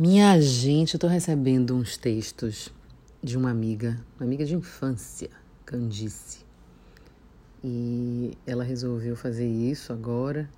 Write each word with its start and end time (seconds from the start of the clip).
Minha 0.00 0.40
gente, 0.40 0.94
eu 0.94 1.00
tô 1.00 1.08
recebendo 1.08 1.74
uns 1.74 1.96
textos 1.96 2.72
de 3.20 3.36
uma 3.36 3.50
amiga, 3.50 3.98
uma 4.16 4.24
amiga 4.24 4.44
de 4.44 4.54
infância, 4.54 5.28
Candice. 5.66 6.46
E 7.64 8.38
ela 8.46 8.62
resolveu 8.62 9.16
fazer 9.16 9.48
isso 9.48 9.92
agora, 9.92 10.48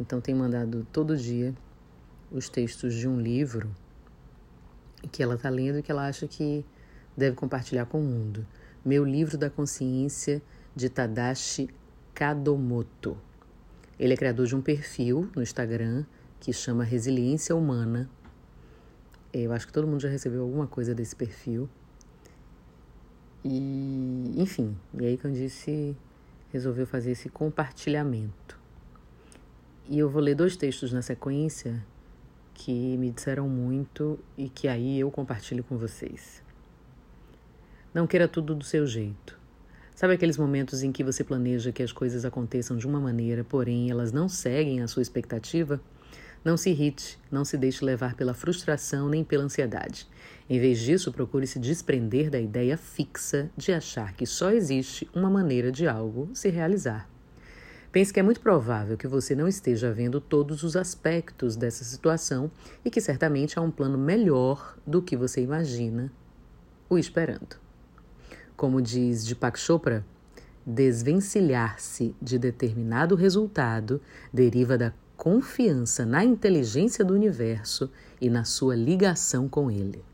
então 0.00 0.20
tem 0.20 0.34
mandado 0.34 0.84
todo 0.92 1.16
dia 1.16 1.54
os 2.28 2.48
textos 2.48 2.94
de 2.94 3.06
um 3.06 3.20
livro 3.20 3.70
que 5.12 5.22
ela 5.22 5.38
tá 5.38 5.48
lendo 5.48 5.78
e 5.78 5.82
que 5.84 5.92
ela 5.92 6.08
acha 6.08 6.26
que 6.26 6.64
deve 7.16 7.36
compartilhar 7.36 7.86
com 7.86 8.00
o 8.00 8.04
mundo. 8.04 8.44
Meu 8.84 9.04
livro 9.04 9.38
da 9.38 9.48
consciência 9.48 10.42
de 10.74 10.88
Tadashi 10.88 11.70
Kadomoto. 12.12 13.16
Ele 13.96 14.12
é 14.12 14.16
criador 14.16 14.48
de 14.48 14.56
um 14.56 14.60
perfil 14.60 15.30
no 15.36 15.40
Instagram 15.40 16.04
que 16.40 16.52
chama 16.52 16.82
Resiliência 16.82 17.54
Humana 17.54 18.10
eu 19.32 19.52
acho 19.52 19.66
que 19.66 19.72
todo 19.72 19.86
mundo 19.86 20.00
já 20.00 20.08
recebeu 20.08 20.42
alguma 20.42 20.66
coisa 20.66 20.94
desse 20.94 21.16
perfil. 21.16 21.68
E, 23.44 24.32
enfim, 24.36 24.76
e 24.98 25.06
aí 25.06 25.16
Candice 25.16 25.96
resolveu 26.52 26.86
fazer 26.86 27.12
esse 27.12 27.28
compartilhamento. 27.28 28.60
E 29.88 29.98
eu 29.98 30.08
vou 30.08 30.22
ler 30.22 30.34
dois 30.34 30.56
textos 30.56 30.92
na 30.92 31.02
sequência 31.02 31.84
que 32.54 32.96
me 32.98 33.10
disseram 33.10 33.48
muito 33.48 34.18
e 34.36 34.48
que 34.48 34.68
aí 34.68 35.00
eu 35.00 35.10
compartilho 35.10 35.64
com 35.64 35.76
vocês. 35.76 36.42
Não 37.92 38.06
queira 38.06 38.28
tudo 38.28 38.54
do 38.54 38.64
seu 38.64 38.86
jeito. 38.86 39.38
Sabe 39.94 40.14
aqueles 40.14 40.36
momentos 40.36 40.82
em 40.82 40.92
que 40.92 41.04
você 41.04 41.22
planeja 41.22 41.72
que 41.72 41.82
as 41.82 41.92
coisas 41.92 42.24
aconteçam 42.24 42.76
de 42.76 42.86
uma 42.86 43.00
maneira, 43.00 43.44
porém 43.44 43.90
elas 43.90 44.12
não 44.12 44.28
seguem 44.28 44.82
a 44.82 44.88
sua 44.88 45.02
expectativa? 45.02 45.80
Não 46.44 46.56
se 46.56 46.70
irrite, 46.70 47.18
não 47.30 47.44
se 47.44 47.56
deixe 47.56 47.84
levar 47.84 48.14
pela 48.14 48.34
frustração 48.34 49.08
nem 49.08 49.22
pela 49.22 49.44
ansiedade. 49.44 50.08
Em 50.50 50.58
vez 50.58 50.80
disso, 50.80 51.12
procure 51.12 51.46
se 51.46 51.58
desprender 51.58 52.28
da 52.28 52.40
ideia 52.40 52.76
fixa 52.76 53.48
de 53.56 53.72
achar 53.72 54.12
que 54.14 54.26
só 54.26 54.50
existe 54.50 55.08
uma 55.14 55.30
maneira 55.30 55.70
de 55.70 55.86
algo 55.86 56.30
se 56.34 56.48
realizar. 56.48 57.08
Pense 57.92 58.12
que 58.12 58.18
é 58.18 58.22
muito 58.22 58.40
provável 58.40 58.96
que 58.96 59.06
você 59.06 59.34
não 59.36 59.46
esteja 59.46 59.92
vendo 59.92 60.20
todos 60.20 60.62
os 60.62 60.76
aspectos 60.76 61.56
dessa 61.56 61.84
situação 61.84 62.50
e 62.84 62.90
que 62.90 63.02
certamente 63.02 63.58
há 63.58 63.62
um 63.62 63.70
plano 63.70 63.98
melhor 63.98 64.76
do 64.86 65.02
que 65.02 65.16
você 65.16 65.42
imagina 65.42 66.10
o 66.88 66.98
esperando. 66.98 67.56
Como 68.56 68.80
diz 68.80 69.24
Deepak 69.24 69.58
Chopra, 69.58 70.04
desvencilhar-se 70.64 72.14
de 72.20 72.38
determinado 72.38 73.14
resultado 73.14 74.00
deriva 74.32 74.78
da 74.78 74.92
confiança 75.22 76.04
na 76.04 76.24
inteligência 76.24 77.04
do 77.04 77.14
universo 77.14 77.88
e 78.20 78.28
na 78.28 78.42
sua 78.42 78.74
ligação 78.74 79.48
com 79.48 79.70
ele. 79.70 80.04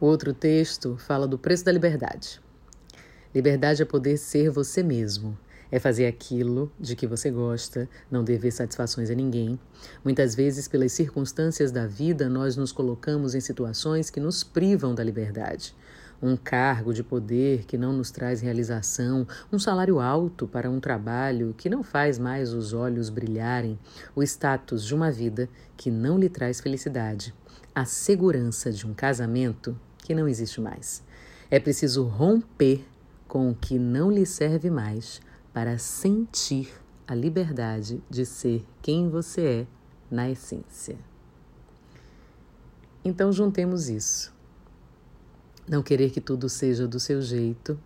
O 0.00 0.06
outro 0.06 0.32
texto 0.32 0.96
fala 0.98 1.26
do 1.26 1.36
preço 1.36 1.64
da 1.64 1.72
liberdade. 1.72 2.40
Liberdade 3.34 3.82
é 3.82 3.84
poder 3.84 4.16
ser 4.18 4.50
você 4.50 4.84
mesmo, 4.84 5.36
é 5.68 5.80
fazer 5.80 6.06
aquilo 6.06 6.70
de 6.78 6.94
que 6.94 7.08
você 7.08 7.28
gosta, 7.28 7.88
não 8.08 8.22
dever 8.22 8.52
satisfações 8.52 9.10
a 9.10 9.16
ninguém. 9.16 9.58
Muitas 10.04 10.36
vezes, 10.36 10.68
pelas 10.68 10.92
circunstâncias 10.92 11.72
da 11.72 11.88
vida, 11.88 12.28
nós 12.28 12.54
nos 12.54 12.70
colocamos 12.70 13.34
em 13.34 13.40
situações 13.40 14.10
que 14.10 14.20
nos 14.20 14.44
privam 14.44 14.94
da 14.94 15.02
liberdade 15.02 15.74
um 16.22 16.36
cargo 16.36 16.94
de 16.94 17.02
poder 17.02 17.64
que 17.64 17.76
não 17.76 17.92
nos 17.92 18.12
traz 18.12 18.40
realização, 18.40 19.26
um 19.52 19.58
salário 19.58 19.98
alto 19.98 20.46
para 20.46 20.70
um 20.70 20.78
trabalho 20.78 21.52
que 21.58 21.68
não 21.68 21.82
faz 21.82 22.16
mais 22.16 22.54
os 22.54 22.72
olhos 22.72 23.10
brilharem, 23.10 23.76
o 24.14 24.22
status 24.22 24.84
de 24.84 24.94
uma 24.94 25.10
vida 25.10 25.48
que 25.76 25.90
não 25.90 26.16
lhe 26.16 26.28
traz 26.28 26.60
felicidade, 26.60 27.34
a 27.74 27.84
segurança 27.84 28.70
de 28.70 28.86
um 28.86 28.94
casamento 28.94 29.76
que 29.98 30.14
não 30.14 30.28
existe 30.28 30.60
mais. 30.60 31.02
É 31.50 31.58
preciso 31.58 32.04
romper 32.04 32.86
com 33.26 33.50
o 33.50 33.54
que 33.54 33.78
não 33.78 34.10
lhe 34.10 34.24
serve 34.24 34.70
mais 34.70 35.20
para 35.52 35.76
sentir 35.76 36.72
a 37.06 37.14
liberdade 37.14 38.00
de 38.08 38.24
ser 38.24 38.64
quem 38.80 39.10
você 39.10 39.40
é 39.40 39.66
na 40.08 40.30
essência. 40.30 40.96
Então, 43.04 43.32
juntemos 43.32 43.88
isso 43.88 44.32
não 45.68 45.82
querer 45.82 46.10
que 46.10 46.20
tudo 46.20 46.48
seja 46.48 46.86
do 46.86 46.98
seu 46.98 47.22
jeito 47.22 47.78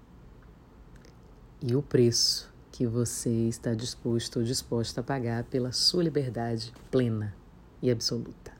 e 1.61 1.75
o 1.75 1.83
preço 1.83 2.53
que 2.73 2.87
você 2.87 3.31
está 3.49 3.75
disposto 3.75 4.39
ou 4.39 4.45
disposta 4.45 5.01
a 5.01 5.05
pagar 5.05 5.45
pela 5.45 5.73
sua 5.73 6.03
liberdade 6.03 6.73
plena 6.91 7.35
e 7.83 7.91
absoluta. 7.91 8.53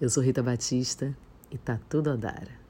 Eu 0.00 0.08
sou 0.10 0.22
Rita 0.22 0.42
Batista 0.42 1.16
e 1.50 1.58
tá 1.58 1.80
tudo 1.88 2.10
a 2.10 2.16
dar. 2.16 2.65